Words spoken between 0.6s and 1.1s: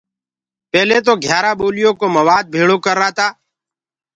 پيلي